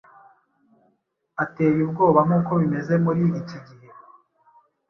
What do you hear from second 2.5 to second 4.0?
bimeze muri iki gihe.